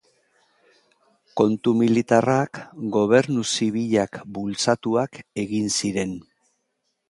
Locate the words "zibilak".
3.53-4.21